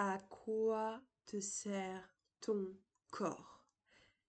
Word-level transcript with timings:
À 0.00 0.18
quoi 0.30 1.02
te 1.26 1.40
sert 1.40 2.08
ton 2.40 2.72
corps? 3.10 3.66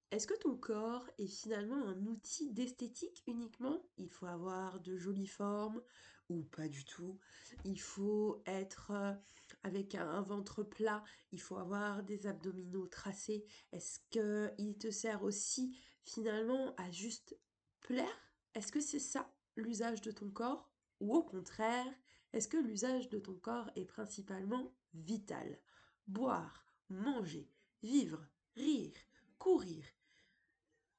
Est-ce 0.09 0.25
que 0.25 0.33
ton 0.39 0.57
corps 0.57 1.07
est 1.19 1.27
finalement 1.27 1.85
un 1.85 2.07
outil 2.07 2.51
d'esthétique 2.51 3.21
uniquement? 3.28 3.79
Il 3.97 4.10
faut 4.10 4.26
avoir 4.26 4.79
de 4.79 4.97
jolies 4.97 5.28
formes 5.28 5.79
ou 6.28 6.42
pas 6.42 6.68
du 6.68 6.86
tout? 6.86 7.20
Il 7.66 7.79
faut 7.79 8.42
être 8.47 8.90
euh, 8.90 9.13
avec 9.62 9.94
un 9.94 10.24
ventre 10.24 10.63
plat, 10.63 11.03
il 11.31 11.40
faut 11.40 11.58
avoir 11.58 12.01
des 12.01 12.26
abdominaux 12.26 12.88
tracés? 12.88 13.46
Est-ce 13.72 13.99
qu'il 14.10 14.76
te 14.79 14.90
sert 14.90 15.22
aussi 15.22 15.78
finalement 16.04 16.73
à 16.77 16.90
juste 16.90 17.38
plaire? 17.80 18.34
Est-ce 18.55 18.72
que 18.72 18.81
c'est 18.81 18.98
ça 18.98 19.31
l'usage 19.55 20.02
de 20.02 20.09
ton 20.09 20.31
corps? 20.31 20.67
Ou 20.99 21.16
au 21.16 21.22
contraire, 21.22 21.94
est-ce 22.34 22.48
que 22.48 22.57
l'usage 22.57 23.09
de 23.09 23.20
ton 23.20 23.35
corps 23.35 23.71
est 23.75 23.85
principalement 23.85 24.73
vital? 24.93 25.59
Boire, 26.07 26.66
manger, 26.89 27.49
vivre, 27.81 28.25
rire, 28.55 28.93
courir, 29.37 29.83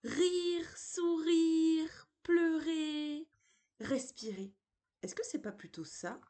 rire, 0.05 0.79
sourire, 0.79 2.09
pleurer, 2.23 3.29
respirer. 3.81 4.55
Est-ce 5.03 5.15
que 5.15 5.25
c'est 5.25 5.43
pas 5.43 5.53
plutôt 5.53 5.85
ça 5.85 6.21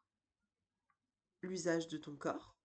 l'usage 1.42 1.88
de 1.88 1.96
ton 1.96 2.16
corps? 2.16 2.56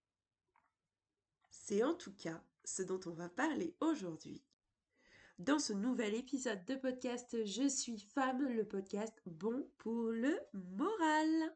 C'est 1.49 1.83
en 1.83 1.93
tout 1.93 2.13
cas 2.13 2.43
ce 2.63 2.83
dont 2.83 2.99
on 3.05 3.11
va 3.11 3.29
parler 3.29 3.75
aujourd'hui 3.79 4.43
dans 5.39 5.59
ce 5.59 5.73
nouvel 5.73 6.13
épisode 6.15 6.63
de 6.65 6.75
podcast 6.75 7.45
Je 7.45 7.67
suis 7.67 7.99
femme, 7.99 8.47
le 8.47 8.65
podcast 8.65 9.21
bon 9.25 9.69
pour 9.77 10.09
le 10.11 10.39
moral. 10.53 11.55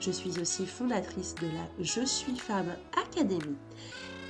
Je 0.00 0.10
suis 0.10 0.40
aussi 0.40 0.66
fondatrice 0.66 1.34
de 1.34 1.46
la 1.48 1.84
Je 1.84 2.00
suis 2.06 2.36
femme 2.36 2.74
Académie 2.96 3.58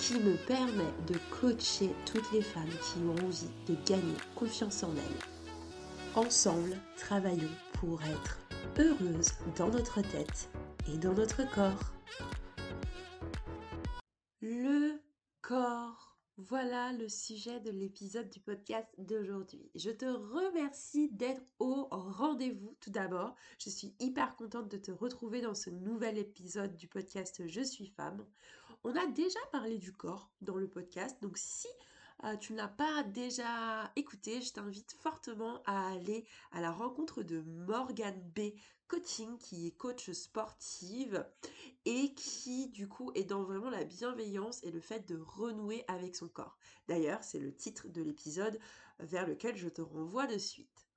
qui 0.00 0.14
me 0.14 0.34
permet 0.46 0.92
de 1.06 1.14
coacher 1.30 1.90
toutes 2.06 2.32
les 2.32 2.42
femmes 2.42 2.64
qui 2.82 2.98
ont 3.00 3.24
envie 3.24 3.50
de 3.68 3.76
gagner 3.86 4.16
confiance 4.34 4.82
en 4.82 4.90
elles. 4.90 6.16
Ensemble, 6.16 6.76
travaillons 6.96 7.54
pour 7.74 8.00
être 8.02 8.38
heureuses 8.78 9.32
dans 9.56 9.68
notre 9.68 10.00
tête 10.02 10.50
et 10.92 10.96
dans 10.98 11.12
notre 11.12 11.48
corps. 11.50 11.99
Voilà 16.62 16.92
le 16.92 17.08
sujet 17.08 17.58
de 17.60 17.70
l'épisode 17.70 18.28
du 18.28 18.38
podcast 18.38 18.86
d'aujourd'hui. 18.98 19.70
Je 19.74 19.88
te 19.88 20.04
remercie 20.04 21.08
d'être 21.08 21.40
au 21.58 21.88
rendez-vous 21.90 22.76
tout 22.82 22.90
d'abord. 22.90 23.34
Je 23.58 23.70
suis 23.70 23.94
hyper 23.98 24.36
contente 24.36 24.68
de 24.68 24.76
te 24.76 24.90
retrouver 24.90 25.40
dans 25.40 25.54
ce 25.54 25.70
nouvel 25.70 26.18
épisode 26.18 26.76
du 26.76 26.86
podcast 26.86 27.42
Je 27.46 27.62
suis 27.62 27.86
femme. 27.86 28.26
On 28.84 28.94
a 28.94 29.06
déjà 29.06 29.40
parlé 29.52 29.78
du 29.78 29.90
corps 29.94 30.30
dans 30.42 30.56
le 30.56 30.68
podcast, 30.68 31.16
donc 31.22 31.38
si 31.38 31.68
euh, 32.24 32.36
tu 32.36 32.52
n'as 32.52 32.68
pas 32.68 33.04
déjà 33.04 33.90
écouté, 33.96 34.42
je 34.42 34.52
t'invite 34.52 34.92
fortement 35.00 35.62
à 35.64 35.92
aller 35.92 36.26
à 36.52 36.60
la 36.60 36.72
rencontre 36.72 37.22
de 37.22 37.40
Morgan 37.40 38.20
B. 38.36 38.50
Coaching, 38.90 39.38
qui 39.38 39.68
est 39.68 39.70
coach 39.70 40.10
sportive 40.10 41.24
et 41.84 42.12
qui 42.14 42.66
du 42.70 42.88
coup 42.88 43.12
est 43.14 43.22
dans 43.22 43.44
vraiment 43.44 43.70
la 43.70 43.84
bienveillance 43.84 44.64
et 44.64 44.72
le 44.72 44.80
fait 44.80 45.06
de 45.06 45.16
renouer 45.16 45.84
avec 45.86 46.16
son 46.16 46.26
corps. 46.26 46.58
D'ailleurs, 46.88 47.22
c'est 47.22 47.38
le 47.38 47.54
titre 47.54 47.86
de 47.86 48.02
l'épisode 48.02 48.58
vers 48.98 49.28
lequel 49.28 49.56
je 49.56 49.68
te 49.68 49.80
renvoie 49.80 50.26
de 50.26 50.38
suite. 50.38 50.88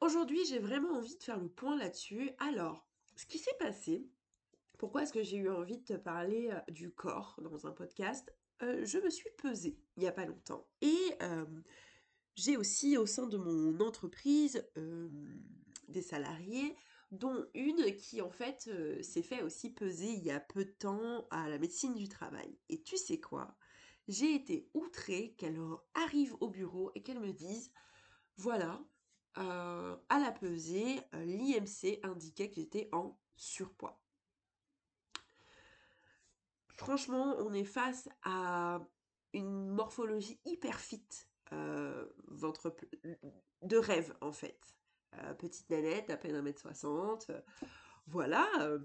Aujourd'hui, 0.00 0.44
j'ai 0.44 0.60
vraiment 0.60 0.92
envie 0.92 1.16
de 1.16 1.22
faire 1.24 1.40
le 1.40 1.48
point 1.48 1.76
là-dessus. 1.76 2.30
Alors, 2.38 2.86
ce 3.16 3.26
qui 3.26 3.38
s'est 3.38 3.56
passé, 3.58 4.06
pourquoi 4.78 5.02
est-ce 5.02 5.12
que 5.12 5.24
j'ai 5.24 5.38
eu 5.38 5.50
envie 5.50 5.78
de 5.78 5.84
te 5.84 5.98
parler 5.98 6.50
euh, 6.52 6.72
du 6.72 6.92
corps 6.92 7.34
dans 7.42 7.66
un 7.66 7.72
podcast? 7.72 8.32
Euh, 8.62 8.84
Je 8.84 8.98
me 8.98 9.10
suis 9.10 9.30
pesée 9.38 9.76
il 9.96 10.00
n'y 10.02 10.08
a 10.08 10.12
pas 10.12 10.24
longtemps. 10.24 10.68
Et 10.82 11.16
euh, 11.20 11.46
j'ai 12.36 12.56
aussi 12.56 12.96
au 12.96 13.06
sein 13.06 13.26
de 13.26 13.38
mon 13.38 13.80
entreprise 13.80 14.64
des 15.88 16.02
salariés 16.02 16.76
dont 17.14 17.46
une 17.54 17.96
qui 17.96 18.20
en 18.20 18.30
fait 18.30 18.68
euh, 18.68 19.02
s'est 19.02 19.22
fait 19.22 19.42
aussi 19.42 19.70
peser 19.70 20.10
il 20.12 20.24
y 20.24 20.30
a 20.30 20.40
peu 20.40 20.64
de 20.64 20.70
temps 20.70 21.26
à 21.30 21.48
la 21.48 21.58
médecine 21.58 21.94
du 21.94 22.08
travail. 22.08 22.58
Et 22.68 22.82
tu 22.82 22.96
sais 22.96 23.20
quoi? 23.20 23.56
J'ai 24.08 24.34
été 24.34 24.68
outrée 24.74 25.34
qu'elle 25.38 25.58
arrive 25.94 26.36
au 26.40 26.48
bureau 26.48 26.90
et 26.94 27.02
qu'elle 27.02 27.20
me 27.20 27.32
dise, 27.32 27.72
voilà, 28.36 28.84
euh, 29.38 29.96
à 30.08 30.18
la 30.18 30.32
pesée, 30.32 31.00
euh, 31.14 31.24
l'IMC 31.24 32.00
indiquait 32.02 32.50
que 32.50 32.56
j'étais 32.56 32.88
en 32.92 33.18
surpoids. 33.36 33.98
Franchement, 36.68 37.36
on 37.38 37.54
est 37.54 37.64
face 37.64 38.08
à 38.24 38.80
une 39.32 39.68
morphologie 39.68 40.40
hyper 40.44 40.78
fit, 40.80 41.06
ventre 42.26 42.74
de 43.62 43.76
rêve 43.76 44.14
en 44.20 44.32
fait. 44.32 44.74
Euh, 45.22 45.34
petite 45.34 45.68
nanette, 45.70 46.10
à 46.10 46.16
peine 46.16 46.36
1m60, 46.44 47.30
euh, 47.30 47.40
voilà, 48.06 48.48
euh, 48.60 48.78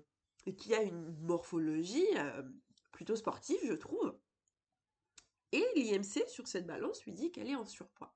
qui 0.58 0.74
a 0.74 0.82
une 0.82 1.16
morphologie 1.22 2.08
plutôt 2.92 3.16
sportive, 3.16 3.60
je 3.64 3.74
trouve. 3.74 4.18
Et 5.52 5.66
l'IMC 5.76 6.28
sur 6.28 6.48
cette 6.48 6.66
balance 6.66 7.04
lui 7.06 7.14
dit 7.14 7.32
qu'elle 7.32 7.50
est 7.50 7.56
en 7.56 7.66
surpoids. 7.66 8.16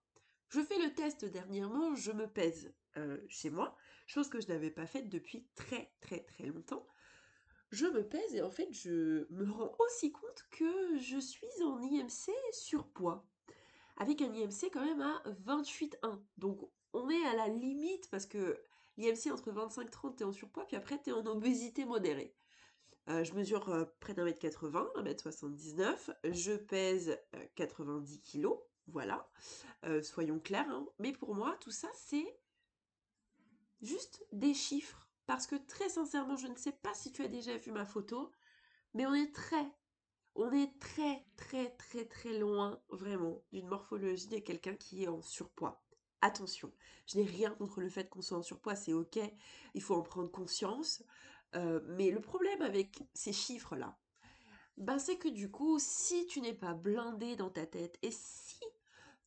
Je 0.50 0.62
fais 0.62 0.78
le 0.80 0.94
test 0.94 1.26
dernièrement, 1.26 1.96
je 1.96 2.12
me 2.12 2.28
pèse 2.28 2.74
chez 3.28 3.50
moi, 3.50 3.76
chose 4.06 4.30
que 4.30 4.40
je 4.40 4.48
n'avais 4.48 4.70
pas 4.70 4.86
faite 4.86 5.10
depuis 5.10 5.48
très 5.56 5.92
très 6.00 6.20
très 6.24 6.46
longtemps. 6.46 6.88
Je 7.72 7.88
me 7.88 8.08
pèse 8.08 8.36
et 8.36 8.42
en 8.42 8.52
fait 8.52 8.72
je 8.72 9.28
me 9.32 9.52
rends 9.52 9.76
aussi 9.80 10.12
compte 10.12 10.46
que 10.52 10.98
je 11.00 11.18
suis 11.18 11.64
en 11.64 11.82
IMC 11.82 12.32
surpoids. 12.52 13.26
Avec 13.98 14.22
un 14.22 14.34
IMC 14.34 14.70
quand 14.72 14.86
même 14.86 15.02
à 15.02 15.24
28,1. 15.46 16.20
Donc 16.38 16.62
on 16.94 17.10
est 17.10 17.26
à 17.26 17.36
la 17.36 17.48
limite 17.48 18.10
parce 18.10 18.26
que 18.26 18.60
l'IMC 18.98 19.32
entre 19.32 19.52
25 19.52 19.88
et 19.88 19.90
30, 19.90 20.16
t'es 20.18 20.24
en 20.24 20.32
surpoids, 20.32 20.66
puis 20.66 20.76
après 20.76 20.98
t'es 20.98 21.12
en 21.12 21.26
obésité 21.26 21.86
modérée. 21.86 22.36
Euh, 23.10 23.24
je 23.24 23.34
mesure 23.34 23.68
euh, 23.70 23.86
près 24.00 24.14
d'un 24.14 24.24
mètre 24.24 24.40
80, 24.40 24.92
1 24.96 25.02
mètre 25.02 25.24
79, 25.24 26.10
je 26.32 26.54
pèse 26.54 27.20
90 27.56 28.16
euh, 28.16 28.20
kilos, 28.24 28.60
voilà, 28.88 29.30
soyons 30.02 30.40
clairs. 30.40 30.70
Hein. 30.70 30.86
Mais 31.00 31.14
pour 31.14 31.36
moi, 31.36 31.58
tout 31.60 31.72
ça, 31.72 31.90
c'est 31.96 32.38
juste 33.82 34.26
des 34.32 34.54
chiffres. 34.54 35.10
Parce 35.26 35.48
que 35.48 35.56
très 35.56 35.90
sincèrement, 35.90 36.36
je 36.36 36.48
ne 36.48 36.56
sais 36.56 36.74
pas 36.74 36.94
si 36.94 37.12
tu 37.12 37.24
as 37.24 37.30
déjà 37.30 37.58
vu 37.58 37.72
ma 37.72 37.86
photo, 37.86 38.32
mais 38.94 39.06
on 39.06 39.14
est 39.14 39.34
très, 39.34 39.66
on 40.36 40.52
est 40.52 40.78
très, 40.80 41.26
très, 41.38 41.70
très, 41.72 42.06
très 42.06 42.38
loin, 42.38 42.82
vraiment, 42.90 43.42
d'une 43.52 43.68
morphologie 43.68 44.28
de 44.28 44.40
quelqu'un 44.40 44.76
qui 44.76 45.04
est 45.04 45.08
en 45.08 45.22
surpoids. 45.22 45.82
Attention, 46.26 46.72
je 47.06 47.18
n'ai 47.18 47.26
rien 47.26 47.50
contre 47.50 47.82
le 47.82 47.90
fait 47.90 48.10
qu'on 48.10 48.22
soit 48.22 48.38
en 48.38 48.44
surpoids, 48.44 48.78
c'est 48.78 48.94
ok, 48.94 49.20
il 49.74 49.82
faut 49.82 49.94
en 49.94 50.02
prendre 50.02 50.32
conscience. 50.32 51.04
Euh, 51.54 51.82
mais 51.84 52.12
le 52.12 52.22
problème 52.22 52.62
avec 52.62 53.04
ces 53.14 53.34
chiffres-là, 53.34 53.98
ben 54.78 55.00
c'est 55.00 55.18
que 55.18 55.28
du 55.28 55.52
coup, 55.52 55.80
si 55.80 56.26
tu 56.26 56.40
n'es 56.40 56.54
pas 56.54 56.74
blindé 56.74 57.36
dans 57.36 57.50
ta 57.50 57.66
tête 57.66 58.00
et 58.04 58.12
si 58.12 58.64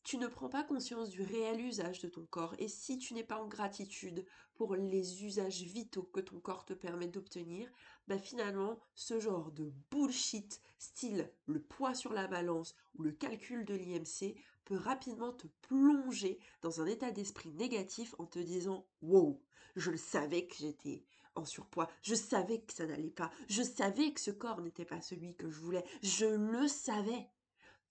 tu 0.05 0.17
ne 0.17 0.27
prends 0.27 0.49
pas 0.49 0.65
conscience 0.65 1.11
du 1.11 1.21
réel 1.21 1.61
usage 1.61 2.01
de 2.01 2.09
ton 2.09 2.25
corps 2.25 2.55
et 2.59 2.69
si 2.69 2.97
tu 2.97 3.13
n'es 3.13 3.25
pas 3.25 3.43
en 3.43 3.47
gratitude 3.47 4.25
pour 4.55 4.75
les 4.75 5.23
usages 5.23 5.65
vitaux 5.65 6.05
que 6.05 6.21
ton 6.21 6.41
corps 6.41 6.65
te 6.65 6.73
permet 6.73 7.09
d'obtenir, 7.09 7.69
ben 8.09 8.19
finalement, 8.19 8.79
ce 8.95 9.21
genre 9.21 9.51
de 9.51 9.71
bullshit, 9.91 10.63
style 10.79 11.31
le 11.45 11.61
poids 11.61 11.95
sur 11.95 12.15
la 12.15 12.27
balance 12.27 12.75
ou 12.95 13.03
le 13.03 13.13
calcul 13.13 13.67
de 13.67 13.75
l'IMC, 13.75 14.35
rapidement 14.75 15.33
te 15.33 15.47
plonger 15.63 16.39
dans 16.63 16.81
un 16.81 16.87
état 16.87 17.11
d'esprit 17.11 17.53
négatif 17.53 18.15
en 18.19 18.27
te 18.27 18.39
disant 18.39 18.87
Wow, 19.03 19.41
je 19.77 19.91
le 19.91 19.97
savais 19.97 20.47
que 20.47 20.57
j'étais 20.57 21.05
en 21.35 21.45
surpoids. 21.45 21.89
Je 22.03 22.15
savais 22.15 22.61
que 22.61 22.73
ça 22.73 22.87
n'allait 22.87 23.11
pas. 23.11 23.31
Je 23.49 23.63
savais 23.63 24.13
que 24.13 24.21
ce 24.21 24.31
corps 24.31 24.61
n'était 24.61 24.85
pas 24.85 25.01
celui 25.01 25.35
que 25.37 25.51
je 25.51 25.61
voulais. 25.61 25.85
Je 26.03 26.27
le 26.27 26.67
savais. 26.67 27.29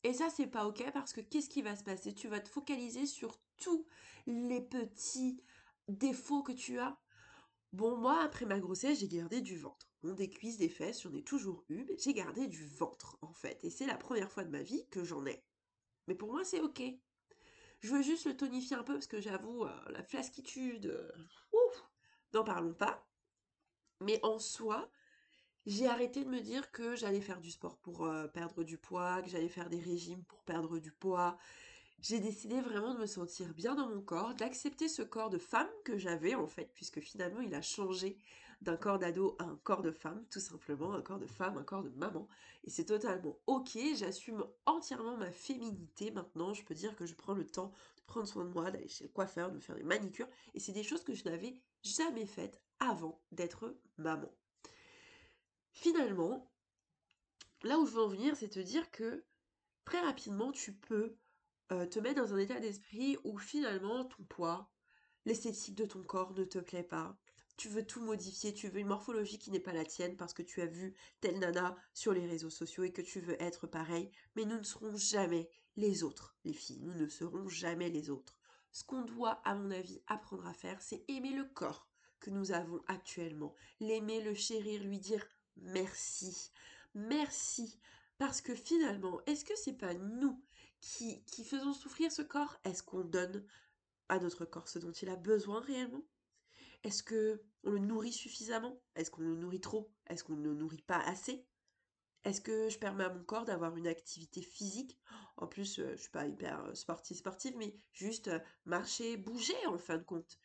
Et 0.04 0.14
ça, 0.14 0.30
c'est 0.30 0.48
pas 0.48 0.68
ok 0.68 0.92
parce 0.94 1.14
que 1.14 1.22
qu'est-ce 1.22 1.50
qui 1.50 1.62
va 1.62 1.76
se 1.76 1.84
passer? 1.84 2.14
Tu 2.14 2.28
vas 2.28 2.40
te 2.40 2.50
focaliser 2.50 3.06
sur 3.06 3.40
tous 3.58 3.86
les 4.28 4.62
petits 4.62 5.42
défauts 5.88 6.44
que 6.44 6.52
tu 6.52 6.80
as. 6.80 6.98
Bon, 7.74 7.98
moi, 7.98 8.22
après 8.22 8.46
ma 8.46 8.60
grossesse, 8.60 9.00
j'ai 9.00 9.08
gardé 9.08 9.42
du 9.42 9.58
ventre. 9.58 9.92
Bon, 10.02 10.14
des 10.14 10.30
cuisses, 10.30 10.58
des 10.58 10.70
fesses, 10.70 11.02
j'en 11.02 11.14
ai 11.14 11.24
toujours 11.24 11.66
eu, 11.70 11.86
mais 11.86 11.98
j'ai 11.98 12.14
gardé 12.14 12.48
du 12.48 12.66
ventre, 12.66 13.18
en 13.22 13.34
fait. 13.34 13.60
Et 13.64 13.70
c'est 13.70 13.86
la 13.86 13.98
première 13.98 14.32
fois 14.32 14.44
de 14.44 14.52
ma 14.52 14.62
vie 14.62 14.86
que 14.90 15.04
j'en 15.04 15.26
ai. 15.26 15.44
Mais 16.08 16.16
pour 16.16 16.32
moi, 16.32 16.44
c'est 16.44 16.62
ok. 16.62 16.82
Je 17.82 17.90
veux 17.90 18.02
juste 18.02 18.26
le 18.26 18.36
tonifier 18.38 18.76
un 18.76 18.84
peu 18.84 18.94
parce 18.94 19.08
que 19.08 19.22
j'avoue, 19.22 19.66
euh, 19.66 19.90
la 19.90 20.04
flasquitude, 20.04 20.88
euh, 20.88 21.12
n'en 22.34 22.44
parlons 22.44 22.74
pas. 22.74 23.08
Mais 24.02 24.20
en 24.24 24.40
soi, 24.40 24.90
j'ai 25.66 25.88
arrêté 25.88 26.24
de 26.24 26.30
me 26.30 26.42
dire 26.42 26.72
que 26.72 26.96
j'allais 26.96 27.22
faire 27.22 27.42
du 27.42 27.52
sport 27.52 27.78
pour 27.78 28.06
euh, 28.06 28.28
perdre 28.28 28.64
du 28.64 28.78
poids, 28.78 29.22
que 29.22 29.30
j'allais 29.30 29.50
faire 29.50 29.70
des 29.70 29.80
régimes 29.80 30.24
pour 30.26 30.44
perdre 30.44 30.80
du 30.80 30.92
poids. 30.92 31.38
J'ai 32.00 32.20
décidé 32.20 32.62
vraiment 32.62 32.94
de 32.94 33.00
me 33.00 33.08
sentir 33.08 33.54
bien 33.54 33.74
dans 33.76 33.90
mon 33.90 34.02
corps, 34.02 34.36
d'accepter 34.36 34.88
ce 34.90 35.02
corps 35.02 35.30
de 35.30 35.38
femme 35.38 35.70
que 35.86 35.98
j'avais 35.98 36.36
en 36.36 36.48
fait, 36.48 36.72
puisque 36.76 37.00
finalement 37.00 37.42
il 37.42 37.56
a 37.56 37.62
changé 37.62 38.20
d'un 38.62 38.78
corps 38.78 39.00
d'ado 39.00 39.36
à 39.40 39.44
un 39.44 39.56
corps 39.64 39.82
de 39.82 39.92
femme, 39.92 40.26
tout 40.30 40.40
simplement, 40.40 40.94
un 40.94 41.02
corps 41.02 41.20
de 41.20 41.28
femme, 41.28 41.58
un 41.58 41.64
corps 41.64 41.84
de 41.84 41.90
maman. 41.90 42.28
Et 42.64 42.70
c'est 42.70 42.86
totalement 42.86 43.38
ok, 43.48 43.78
j'assume 43.96 44.46
entièrement 44.66 45.18
ma 45.18 45.32
féminité 45.32 46.12
maintenant, 46.12 46.54
je 46.54 46.64
peux 46.64 46.74
dire 46.74 46.96
que 46.96 47.06
je 47.06 47.16
prends 47.16 47.34
le 47.34 47.46
temps 47.46 47.72
de 47.98 48.02
prendre 48.04 48.28
soin 48.28 48.46
de 48.46 48.52
moi, 48.52 48.72
d'aller 48.72 48.88
chez 48.88 49.04
le 49.06 49.10
coiffeur, 49.10 49.52
de 49.52 49.60
faire 49.60 49.76
des 49.76 49.84
manicures, 49.84 50.28
et 50.54 50.60
c'est 50.60 50.72
des 50.72 50.84
choses 50.84 51.04
que 51.04 51.14
je 51.14 51.26
n'avais 51.26 51.62
jamais 51.84 52.26
faites 52.26 52.62
avant 52.80 53.22
d'être 53.32 53.76
maman. 53.98 54.32
Finalement, 55.72 56.52
là 57.64 57.78
où 57.80 57.86
je 57.86 57.92
veux 57.92 58.02
en 58.04 58.08
venir, 58.08 58.36
c'est 58.36 58.50
te 58.50 58.60
dire 58.60 58.90
que 58.92 59.24
très 59.84 60.02
rapidement, 60.02 60.52
tu 60.52 60.74
peux 60.74 61.16
euh, 61.72 61.86
te 61.86 62.00
mettre 62.00 62.22
dans 62.22 62.34
un 62.34 62.38
état 62.38 62.60
d'esprit 62.60 63.18
où 63.24 63.38
finalement 63.38 64.06
ton 64.06 64.24
poids, 64.24 64.72
l'esthétique 65.26 65.76
de 65.76 65.86
ton 65.86 66.04
corps 66.04 66.34
ne 66.34 66.44
te 66.44 66.60
plaît 66.60 66.84
pas. 66.84 67.18
Tu 67.58 67.70
veux 67.70 67.86
tout 67.86 68.02
modifier, 68.02 68.54
tu 68.54 68.68
veux 68.68 68.80
une 68.80 68.88
morphologie 68.88 69.40
qui 69.40 69.52
n'est 69.52 69.60
pas 69.60 69.72
la 69.72 69.86
tienne 69.86 70.18
parce 70.18 70.34
que 70.34 70.42
tu 70.42 70.62
as 70.62 70.66
vu 70.66 70.94
telle 71.22 71.40
nana 71.40 71.76
sur 71.94 72.12
les 72.12 72.26
réseaux 72.26 72.50
sociaux 72.50 72.84
et 72.84 72.92
que 72.92 73.02
tu 73.02 73.22
veux 73.22 73.42
être 73.42 73.66
pareil. 73.68 74.12
Mais 74.36 74.44
nous 74.44 74.58
ne 74.58 74.64
serons 74.64 74.96
jamais 74.98 75.50
les 75.78 76.04
autres, 76.04 76.36
les 76.44 76.54
filles. 76.54 76.82
Nous 76.82 76.94
ne 76.94 77.08
serons 77.08 77.48
jamais 77.48 77.90
les 77.90 78.10
autres. 78.10 78.38
Ce 78.72 78.84
qu'on 78.84 79.04
doit, 79.04 79.42
à 79.46 79.56
mon 79.56 79.72
avis, 79.72 80.02
apprendre 80.08 80.46
à 80.48 80.54
faire, 80.54 80.82
c'est 80.82 81.06
aimer 81.08 81.32
le 81.32 81.46
corps 81.46 81.88
que 82.20 82.30
nous 82.30 82.52
avons 82.52 82.84
actuellement. 82.88 83.54
L'aimer, 83.80 84.22
le 84.22 84.34
chérir, 84.34 84.84
lui 84.84 85.00
dire 85.00 85.26
merci. 85.56 86.52
Merci. 86.94 87.80
Parce 88.18 88.42
que 88.42 88.56
finalement, 88.56 89.22
est-ce 89.28 89.46
que 89.46 89.56
c'est 89.56 89.78
pas 89.78 89.94
nous 89.94 90.42
qui, 90.82 91.24
qui 91.24 91.46
faisons 91.46 91.74
souffrir 91.74 92.12
ce 92.12 92.22
corps? 92.22 92.58
Est-ce 92.64 92.84
qu'on 92.84 93.04
donne 93.04 93.46
à 94.10 94.20
notre 94.20 94.46
corps 94.46 94.68
ce 94.68 94.80
dont 94.80 94.92
il 94.92 95.10
a 95.10 95.16
besoin 95.16 95.62
réellement? 95.62 96.04
Est-ce 96.86 97.02
que 97.02 97.42
on 97.64 97.72
le 97.72 97.80
nourrit 97.80 98.14
suffisamment? 98.14 98.80
Est-ce 98.96 99.10
qu'on 99.10 99.24
le 99.24 99.36
nourrit 99.36 99.60
trop? 99.60 99.92
Est-ce 100.06 100.24
qu'on 100.24 100.36
ne 100.36 100.44
le 100.44 100.54
nourrit 100.54 100.84
pas 100.84 101.00
assez? 101.00 101.44
Est-ce 102.24 102.42
que 102.42 102.70
je 102.70 102.78
permets 102.78 103.06
à 103.06 103.10
mon 103.10 103.24
corps 103.24 103.44
d'avoir 103.44 103.76
une 103.76 103.88
activité 103.88 104.44
physique? 104.44 105.00
En 105.38 105.48
plus, 105.48 105.80
euh, 105.80 105.96
je 105.96 106.02
suis 106.02 106.12
pas 106.12 106.28
hyper 106.28 106.64
euh, 106.64 106.76
sportive 106.76 107.18
sportive, 107.18 107.56
mais 107.58 107.76
juste 107.92 108.28
euh, 108.28 108.38
marcher, 108.66 109.18
bouger 109.18 109.56
en 109.66 109.80
fin 109.80 109.98
de 109.98 110.04
compte. 110.04 110.38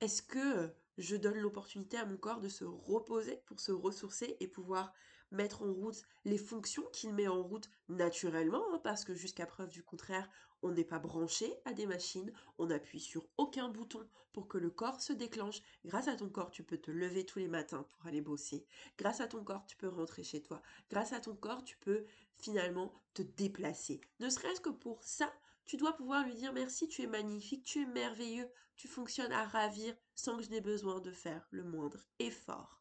Est-ce 0.00 0.22
que 0.22 0.74
je 0.98 1.14
donne 1.14 1.38
l'opportunité 1.38 1.98
à 1.98 2.04
mon 2.04 2.16
corps 2.16 2.40
de 2.40 2.48
se 2.48 2.64
reposer 2.64 3.40
pour 3.46 3.60
se 3.60 3.70
ressourcer 3.70 4.36
et 4.40 4.48
pouvoir 4.48 4.92
mettre 5.30 5.62
en 5.62 5.72
route 5.72 6.02
les 6.24 6.38
fonctions 6.38 6.84
qu'il 6.92 7.14
met 7.14 7.28
en 7.28 7.42
route 7.42 7.70
naturellement, 7.88 8.64
hein, 8.72 8.80
parce 8.82 9.04
que 9.04 9.14
jusqu'à 9.14 9.46
preuve 9.46 9.70
du 9.70 9.82
contraire, 9.82 10.28
on 10.62 10.72
n'est 10.72 10.84
pas 10.84 10.98
branché 10.98 11.54
à 11.64 11.72
des 11.72 11.86
machines, 11.86 12.32
on 12.58 12.66
n'appuie 12.66 13.00
sur 13.00 13.26
aucun 13.38 13.68
bouton 13.68 14.06
pour 14.32 14.46
que 14.46 14.58
le 14.58 14.70
corps 14.70 15.00
se 15.00 15.12
déclenche. 15.12 15.62
Grâce 15.84 16.08
à 16.08 16.16
ton 16.16 16.28
corps, 16.28 16.50
tu 16.50 16.62
peux 16.62 16.78
te 16.78 16.90
lever 16.90 17.24
tous 17.24 17.38
les 17.38 17.48
matins 17.48 17.84
pour 17.84 18.06
aller 18.06 18.20
bosser. 18.20 18.64
Grâce 18.98 19.20
à 19.20 19.26
ton 19.26 19.42
corps, 19.42 19.64
tu 19.66 19.76
peux 19.76 19.88
rentrer 19.88 20.22
chez 20.22 20.42
toi. 20.42 20.62
Grâce 20.90 21.12
à 21.12 21.20
ton 21.20 21.34
corps, 21.34 21.64
tu 21.64 21.76
peux 21.78 22.04
finalement 22.36 22.92
te 23.14 23.22
déplacer. 23.22 24.00
Ne 24.20 24.28
serait-ce 24.28 24.60
que 24.60 24.70
pour 24.70 25.02
ça, 25.02 25.32
tu 25.64 25.76
dois 25.76 25.92
pouvoir 25.92 26.24
lui 26.24 26.34
dire 26.34 26.52
merci, 26.52 26.88
tu 26.88 27.02
es 27.02 27.06
magnifique, 27.06 27.64
tu 27.64 27.82
es 27.82 27.86
merveilleux, 27.86 28.50
tu 28.76 28.88
fonctionnes 28.88 29.32
à 29.32 29.44
ravir 29.44 29.94
sans 30.14 30.36
que 30.36 30.42
je 30.42 30.50
n'ai 30.50 30.60
besoin 30.60 31.00
de 31.00 31.12
faire 31.12 31.46
le 31.50 31.64
moindre 31.64 32.00
effort. 32.18 32.79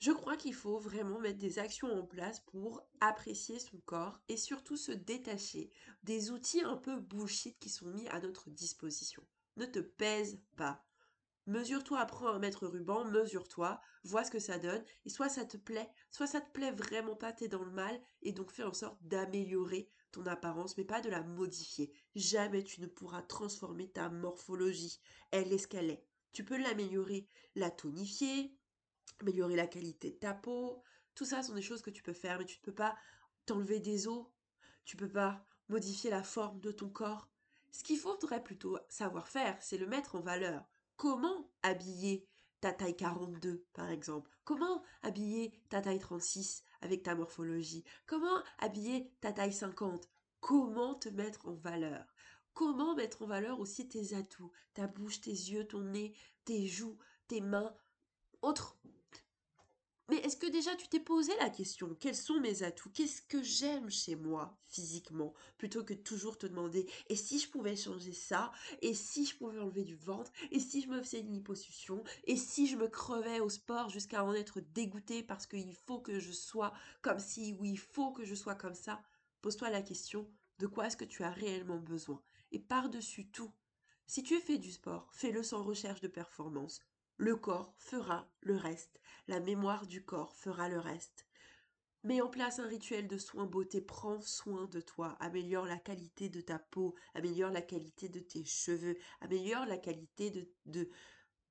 Je 0.00 0.12
crois 0.12 0.38
qu'il 0.38 0.54
faut 0.54 0.78
vraiment 0.78 1.18
mettre 1.18 1.38
des 1.38 1.58
actions 1.58 1.92
en 1.92 2.06
place 2.06 2.40
pour 2.40 2.82
apprécier 3.00 3.58
son 3.58 3.76
corps 3.84 4.18
et 4.28 4.38
surtout 4.38 4.78
se 4.78 4.92
détacher 4.92 5.70
des 6.04 6.30
outils 6.30 6.62
un 6.62 6.78
peu 6.78 6.98
bullshit 6.98 7.58
qui 7.58 7.68
sont 7.68 7.88
mis 7.88 8.08
à 8.08 8.18
notre 8.18 8.48
disposition. 8.48 9.22
Ne 9.58 9.66
te 9.66 9.78
pèse 9.78 10.40
pas. 10.56 10.82
Mesure-toi, 11.46 12.00
apprends 12.00 12.28
à 12.28 12.38
mettre 12.38 12.66
ruban, 12.66 13.04
mesure-toi, 13.04 13.78
vois 14.04 14.24
ce 14.24 14.30
que 14.30 14.38
ça 14.38 14.58
donne, 14.58 14.82
et 15.04 15.10
soit 15.10 15.28
ça 15.28 15.44
te 15.44 15.58
plaît, 15.58 15.90
soit 16.10 16.26
ça 16.26 16.40
te 16.40 16.50
plaît 16.50 16.72
vraiment 16.72 17.16
pas, 17.16 17.32
t'es 17.32 17.48
dans 17.48 17.64
le 17.64 17.70
mal, 17.70 18.00
et 18.22 18.32
donc 18.32 18.52
fais 18.52 18.62
en 18.62 18.72
sorte 18.72 18.98
d'améliorer 19.02 19.90
ton 20.12 20.24
apparence, 20.24 20.78
mais 20.78 20.84
pas 20.84 21.02
de 21.02 21.10
la 21.10 21.22
modifier. 21.22 21.92
Jamais 22.14 22.64
tu 22.64 22.80
ne 22.80 22.86
pourras 22.86 23.22
transformer 23.22 23.90
ta 23.90 24.08
morphologie. 24.08 24.98
Elle 25.30 25.52
est 25.52 25.58
ce 25.58 25.68
qu'elle 25.68 25.90
est. 25.90 26.06
Tu 26.32 26.44
peux 26.44 26.56
l'améliorer, 26.56 27.26
la 27.54 27.70
tonifier, 27.70 28.56
améliorer 29.20 29.56
la 29.56 29.66
qualité 29.66 30.10
de 30.10 30.16
ta 30.16 30.34
peau. 30.34 30.82
Tout 31.14 31.24
ça 31.24 31.42
sont 31.42 31.54
des 31.54 31.62
choses 31.62 31.82
que 31.82 31.90
tu 31.90 32.02
peux 32.02 32.12
faire, 32.12 32.38
mais 32.38 32.44
tu 32.44 32.58
ne 32.58 32.64
peux 32.64 32.74
pas 32.74 32.96
t'enlever 33.46 33.80
des 33.80 34.06
os. 34.08 34.26
Tu 34.84 34.96
peux 34.96 35.08
pas 35.08 35.44
modifier 35.68 36.10
la 36.10 36.22
forme 36.22 36.60
de 36.60 36.72
ton 36.72 36.88
corps. 36.88 37.28
Ce 37.70 37.82
qu'il 37.84 37.98
faudrait 37.98 38.42
plutôt 38.42 38.78
savoir 38.88 39.28
faire, 39.28 39.56
c'est 39.60 39.78
le 39.78 39.86
mettre 39.86 40.16
en 40.16 40.20
valeur. 40.20 40.64
Comment 40.96 41.50
habiller 41.62 42.26
ta 42.60 42.72
taille 42.72 42.96
42, 42.96 43.64
par 43.72 43.90
exemple? 43.90 44.30
Comment 44.44 44.82
habiller 45.02 45.52
ta 45.68 45.80
taille 45.80 45.98
36 45.98 46.64
avec 46.80 47.02
ta 47.02 47.14
morphologie? 47.14 47.84
Comment 48.06 48.42
habiller 48.58 49.12
ta 49.20 49.32
taille 49.32 49.52
50 49.52 50.08
Comment 50.40 50.94
te 50.94 51.08
mettre 51.08 51.46
en 51.46 51.54
valeur? 51.54 52.04
Comment 52.54 52.94
mettre 52.94 53.22
en 53.22 53.26
valeur 53.26 53.60
aussi 53.60 53.88
tes 53.88 54.14
atouts, 54.14 54.52
ta 54.74 54.86
bouche, 54.86 55.20
tes 55.20 55.30
yeux, 55.30 55.66
ton 55.66 55.80
nez, 55.80 56.14
tes 56.44 56.66
joues, 56.66 56.98
tes 57.28 57.40
mains, 57.40 57.74
autres 58.42 58.79
mais 60.10 60.16
est-ce 60.18 60.36
que 60.36 60.50
déjà 60.50 60.74
tu 60.74 60.88
t'es 60.88 61.00
posé 61.00 61.32
la 61.38 61.50
question 61.50 61.96
Quels 62.00 62.16
sont 62.16 62.40
mes 62.40 62.62
atouts? 62.64 62.90
Qu'est-ce 62.90 63.22
que 63.22 63.42
j'aime 63.42 63.90
chez 63.90 64.16
moi 64.16 64.58
physiquement 64.66 65.32
Plutôt 65.56 65.84
que 65.84 65.94
toujours 65.94 66.36
te 66.36 66.46
demander 66.46 66.90
et 67.08 67.16
si 67.16 67.38
je 67.38 67.48
pouvais 67.48 67.76
changer 67.76 68.12
ça? 68.12 68.50
Et 68.82 68.92
si 68.92 69.24
je 69.24 69.36
pouvais 69.36 69.58
enlever 69.60 69.84
du 69.84 69.96
ventre? 69.96 70.32
Et 70.50 70.58
si 70.58 70.82
je 70.82 70.88
me 70.88 71.00
faisais 71.00 71.20
une 71.20 71.32
liposuction? 71.32 72.02
Et 72.24 72.36
si 72.36 72.66
je 72.66 72.76
me 72.76 72.88
crevais 72.88 73.40
au 73.40 73.48
sport 73.48 73.88
jusqu'à 73.88 74.24
en 74.24 74.34
être 74.34 74.60
dégoûté 74.60 75.22
parce 75.22 75.46
qu'il 75.46 75.74
faut 75.74 76.00
que 76.00 76.18
je 76.18 76.32
sois 76.32 76.72
comme 77.02 77.20
si 77.20 77.56
ou 77.60 77.64
il 77.64 77.78
faut 77.78 78.10
que 78.12 78.24
je 78.24 78.34
sois 78.34 78.56
comme 78.56 78.74
ça? 78.74 79.02
Pose-toi 79.40 79.70
la 79.70 79.82
question 79.82 80.28
de 80.58 80.66
quoi 80.66 80.88
est-ce 80.88 80.96
que 80.96 81.04
tu 81.04 81.22
as 81.22 81.30
réellement 81.30 81.78
besoin? 81.78 82.20
Et 82.52 82.58
par-dessus 82.58 83.30
tout, 83.30 83.52
si 84.06 84.22
tu 84.24 84.40
fais 84.40 84.58
du 84.58 84.72
sport, 84.72 85.08
fais-le 85.12 85.42
sans 85.44 85.62
recherche 85.62 86.00
de 86.00 86.08
performance. 86.08 86.80
Le 87.20 87.36
corps 87.36 87.74
fera 87.76 88.26
le 88.40 88.56
reste. 88.56 88.98
La 89.28 89.40
mémoire 89.40 89.86
du 89.86 90.02
corps 90.02 90.34
fera 90.36 90.70
le 90.70 90.78
reste. 90.78 91.26
Mets 92.02 92.22
en 92.22 92.28
place 92.28 92.60
un 92.60 92.66
rituel 92.66 93.08
de 93.08 93.18
soins 93.18 93.44
beauté, 93.44 93.82
prends 93.82 94.22
soin 94.22 94.64
de 94.68 94.80
toi, 94.80 95.18
améliore 95.20 95.66
la 95.66 95.76
qualité 95.76 96.30
de 96.30 96.40
ta 96.40 96.58
peau, 96.58 96.94
améliore 97.12 97.50
la 97.50 97.60
qualité 97.60 98.08
de 98.08 98.20
tes 98.20 98.46
cheveux, 98.46 98.96
améliore 99.20 99.66
la 99.66 99.76
qualité 99.76 100.30
de, 100.30 100.48
de 100.64 100.88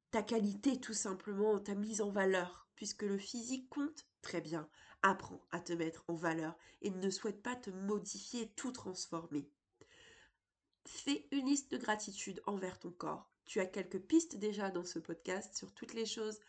ta 0.09 0.23
qualité 0.23 0.81
tout 0.81 0.95
simplement, 0.95 1.59
ta 1.59 1.75
mise 1.75 2.01
en 2.01 2.09
valeur, 2.09 2.67
puisque 2.73 3.03
le 3.03 3.19
physique 3.19 3.69
compte 3.69 4.07
très 4.23 4.41
bien. 4.41 4.67
Apprends 5.03 5.45
à 5.51 5.59
te 5.59 5.73
mettre 5.73 6.03
en 6.07 6.15
valeur 6.15 6.57
et 6.81 6.89
ne 6.89 7.11
souhaite 7.11 7.43
pas 7.43 7.55
te 7.55 7.69
modifier, 7.69 8.49
tout 8.55 8.71
transformer. 8.71 9.47
Fais 10.87 11.27
une 11.29 11.45
liste 11.45 11.71
de 11.71 11.77
gratitude 11.77 12.41
envers 12.47 12.79
ton 12.79 12.89
corps. 12.89 13.29
Tu 13.49 13.59
as 13.59 13.65
quelques 13.65 13.99
pistes 13.99 14.35
déjà 14.35 14.69
dans 14.69 14.83
ce 14.83 14.99
podcast 14.99 15.57
sur 15.57 15.73
toutes 15.73 15.95
les 15.95 16.05
choses 16.05 16.39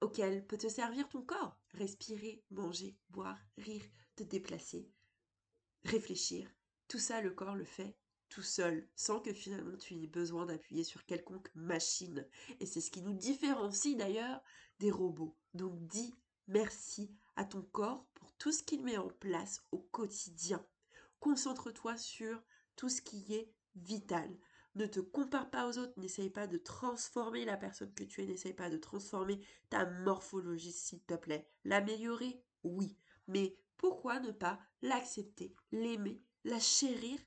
auxquelles 0.00 0.46
peut 0.46 0.56
te 0.56 0.68
servir 0.68 1.08
ton 1.08 1.20
corps. 1.20 1.58
Respirer, 1.72 2.44
manger, 2.50 2.96
boire, 3.10 3.40
rire, 3.58 3.82
te 4.14 4.22
déplacer, 4.22 4.88
réfléchir. 5.82 6.48
Tout 6.86 7.00
ça, 7.00 7.20
le 7.20 7.32
corps 7.32 7.56
le 7.56 7.64
fait 7.64 7.98
tout 8.28 8.42
seul, 8.42 8.88
sans 8.94 9.18
que 9.18 9.32
finalement 9.32 9.76
tu 9.78 9.94
aies 10.00 10.06
besoin 10.06 10.46
d'appuyer 10.46 10.84
sur 10.84 11.04
quelconque 11.06 11.50
machine. 11.56 12.24
Et 12.60 12.66
c'est 12.66 12.80
ce 12.80 12.92
qui 12.92 13.02
nous 13.02 13.14
différencie 13.14 13.96
d'ailleurs 13.96 14.40
des 14.78 14.92
robots. 14.92 15.36
Donc 15.54 15.88
dis 15.88 16.14
merci 16.46 17.10
à 17.34 17.44
ton 17.44 17.62
corps 17.62 18.06
pour 18.14 18.32
tout 18.34 18.52
ce 18.52 18.62
qu'il 18.62 18.84
met 18.84 18.96
en 18.96 19.08
place 19.08 19.60
au 19.72 19.78
quotidien. 19.78 20.64
Concentre-toi 21.18 21.96
sur 21.96 22.40
tout 22.76 22.88
ce 22.88 23.02
qui 23.02 23.34
est 23.34 23.52
vital. 23.74 24.38
Ne 24.76 24.84
te 24.84 25.00
compare 25.00 25.50
pas 25.50 25.66
aux 25.66 25.78
autres, 25.78 25.98
n'essaye 25.98 26.28
pas 26.28 26.46
de 26.46 26.58
transformer 26.58 27.46
la 27.46 27.56
personne 27.56 27.94
que 27.94 28.04
tu 28.04 28.20
es, 28.20 28.26
n'essaye 28.26 28.52
pas 28.52 28.68
de 28.68 28.76
transformer 28.76 29.40
ta 29.70 29.86
morphologie, 29.86 30.70
s'il 30.70 31.02
te 31.02 31.14
plaît. 31.14 31.48
L'améliorer, 31.64 32.44
oui, 32.62 32.94
mais 33.26 33.58
pourquoi 33.78 34.20
ne 34.20 34.32
pas 34.32 34.60
l'accepter, 34.82 35.56
l'aimer, 35.72 36.22
la 36.44 36.60
chérir 36.60 37.18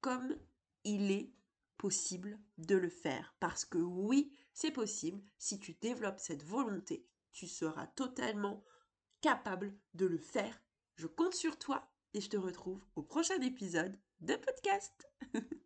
comme 0.00 0.36
il 0.84 1.10
est 1.10 1.34
possible 1.78 2.38
de 2.58 2.76
le 2.76 2.90
faire? 2.90 3.34
Parce 3.40 3.64
que 3.64 3.78
oui, 3.78 4.32
c'est 4.52 4.70
possible, 4.70 5.20
si 5.38 5.58
tu 5.58 5.74
développes 5.80 6.20
cette 6.20 6.44
volonté, 6.44 7.08
tu 7.32 7.48
seras 7.48 7.88
totalement 7.88 8.62
capable 9.20 9.76
de 9.94 10.06
le 10.06 10.18
faire. 10.18 10.62
Je 10.94 11.08
compte 11.08 11.34
sur 11.34 11.58
toi 11.58 11.90
et 12.14 12.20
je 12.20 12.30
te 12.30 12.36
retrouve 12.36 12.84
au 12.94 13.02
prochain 13.02 13.40
épisode 13.40 13.98
de 14.20 14.36
podcast. 14.36 15.08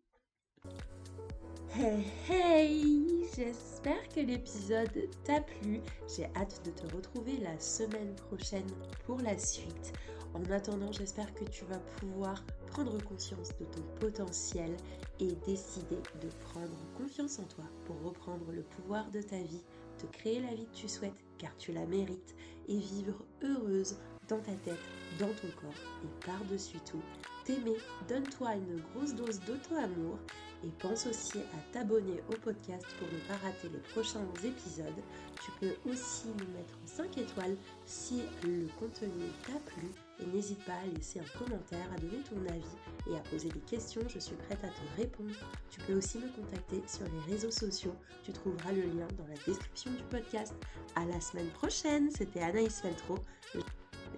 Hey 1.79 2.07
hey 2.31 3.07
J'espère 3.37 4.09
que 4.09 4.21
l'épisode 4.21 5.11
t'a 5.25 5.43
plu. 5.43 5.81
J'ai 6.09 6.25
hâte 6.35 6.63
de 6.65 6.71
te 6.71 6.95
retrouver 6.95 7.37
la 7.37 7.61
semaine 7.61 8.15
prochaine 8.15 8.71
pour 9.05 9.21
la 9.21 9.37
suite. 9.37 9.93
En 10.33 10.43
attendant, 10.51 10.91
j'espère 10.91 11.35
que 11.35 11.45
tu 11.45 11.67
vas 11.67 11.79
pouvoir 12.01 12.43
prendre 12.69 12.97
conscience 13.05 13.51
de 13.61 13.67
ton 13.67 13.83
potentiel 14.01 14.75
et 15.21 15.33
décider 15.47 15.99
de 16.23 16.29
prendre 16.47 16.79
confiance 16.97 17.39
en 17.41 17.45
toi 17.45 17.65
pour 17.85 18.01
reprendre 18.01 18.51
le 18.53 18.63
pouvoir 18.63 19.11
de 19.11 19.21
ta 19.21 19.37
vie, 19.37 19.65
te 19.99 20.07
créer 20.07 20.41
la 20.41 20.55
vie 20.55 20.67
que 20.67 20.77
tu 20.77 20.89
souhaites 20.89 21.25
car 21.39 21.57
tu 21.57 21.73
la 21.73 21.87
mérites 21.87 22.35
et 22.69 22.79
vivre 22.79 23.25
heureuse 23.43 23.97
dans 24.29 24.41
ta 24.41 24.53
tête, 24.53 24.79
dans 25.19 25.29
ton 25.29 25.49
corps 25.61 26.05
et 26.05 26.27
par-dessus 26.27 26.79
tout, 26.91 27.03
t'aimer, 27.45 27.77
donne-toi 28.09 28.55
une 28.55 28.81
grosse 28.93 29.15
dose 29.15 29.41
d'auto-amour 29.41 30.19
et 30.65 30.71
pense 30.81 31.07
aussi 31.07 31.39
à 31.39 31.73
t'abonner 31.73 32.21
au 32.29 32.37
podcast 32.37 32.87
pour 32.99 33.09
ne 33.13 33.19
pas 33.29 33.37
rater 33.37 33.69
les 33.69 33.79
prochains 33.93 34.27
épisodes. 34.43 35.03
Tu 35.45 35.51
peux 35.61 35.91
aussi 35.91 36.29
nous 36.29 36.53
mettre 36.57 36.75
5 36.87 37.19
étoiles 37.19 37.57
si 37.85 38.23
le 38.43 38.67
contenu 38.79 39.27
t'a 39.47 39.59
plu 39.71 39.91
et 40.21 40.27
n'hésite 40.27 40.63
pas 40.65 40.73
à 40.73 40.87
laisser 40.87 41.21
un 41.21 41.39
commentaire, 41.39 41.87
à 41.95 41.99
donner 41.99 42.23
ton 42.23 42.41
avis 42.53 43.11
et 43.11 43.17
à 43.17 43.21
poser 43.31 43.49
des 43.49 43.61
questions, 43.61 44.03
je 44.09 44.19
suis 44.19 44.37
prête 44.37 44.63
à 44.65 44.69
te 44.69 45.01
répondre. 45.01 45.35
Tu 45.71 45.81
peux 45.81 45.95
aussi 45.95 46.19
me 46.19 46.29
contacter 46.29 46.83
sur 46.87 47.05
les 47.05 47.33
réseaux 47.33 47.51
sociaux, 47.51 47.95
tu 48.23 48.33
trouveras 48.33 48.73
le 48.73 48.83
lien 48.83 49.09
dans 49.19 49.27
la 49.27 49.37
description 49.47 49.91
du 49.93 50.03
podcast. 50.05 50.55
À 50.95 51.05
la 51.05 51.21
semaine 51.21 51.51
prochaine, 51.51 52.11
c'était 52.11 52.41
Anaïs 52.41 52.81
Feltro. 52.81 53.17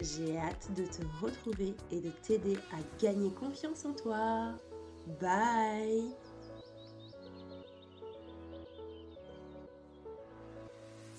J'ai 0.01 0.39
hâte 0.39 0.69
de 0.77 0.85
te 0.85 1.03
retrouver 1.21 1.75
et 1.91 2.01
de 2.01 2.11
t'aider 2.23 2.57
à 2.73 3.03
gagner 3.03 3.31
confiance 3.31 3.85
en 3.85 3.93
toi. 3.93 4.53
Bye 5.21 6.28